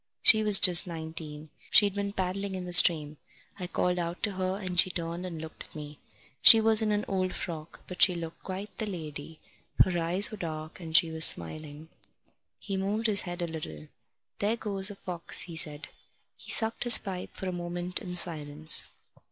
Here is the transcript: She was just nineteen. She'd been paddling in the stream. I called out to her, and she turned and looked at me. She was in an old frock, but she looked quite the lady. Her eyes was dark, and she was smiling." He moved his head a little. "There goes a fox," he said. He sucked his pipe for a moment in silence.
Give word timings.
She 0.23 0.41
was 0.41 0.59
just 0.59 0.87
nineteen. 0.87 1.51
She'd 1.69 1.93
been 1.93 2.11
paddling 2.11 2.55
in 2.55 2.65
the 2.65 2.73
stream. 2.73 3.17
I 3.59 3.67
called 3.67 3.99
out 3.99 4.23
to 4.23 4.31
her, 4.31 4.57
and 4.57 4.79
she 4.79 4.89
turned 4.89 5.27
and 5.27 5.39
looked 5.39 5.63
at 5.63 5.75
me. 5.75 5.99
She 6.41 6.59
was 6.59 6.81
in 6.81 6.91
an 6.91 7.05
old 7.07 7.35
frock, 7.35 7.81
but 7.85 8.01
she 8.01 8.15
looked 8.15 8.41
quite 8.41 8.75
the 8.79 8.87
lady. 8.87 9.39
Her 9.85 9.99
eyes 10.01 10.31
was 10.31 10.39
dark, 10.39 10.79
and 10.79 10.97
she 10.97 11.11
was 11.11 11.23
smiling." 11.25 11.89
He 12.57 12.77
moved 12.77 13.05
his 13.05 13.21
head 13.29 13.43
a 13.43 13.47
little. 13.47 13.89
"There 14.39 14.57
goes 14.57 14.89
a 14.89 14.95
fox," 14.95 15.41
he 15.43 15.55
said. 15.55 15.87
He 16.35 16.49
sucked 16.49 16.83
his 16.85 16.97
pipe 16.97 17.29
for 17.35 17.47
a 17.47 17.51
moment 17.53 18.01
in 18.01 18.15
silence. 18.15 18.89